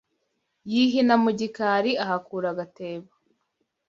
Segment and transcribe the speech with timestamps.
[0.71, 3.09] Yihina mu gikali Ahakura agatebo